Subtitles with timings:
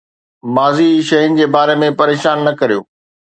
[0.55, 2.81] ماضي جي شين جي باري ۾ پريشان نه ڪريو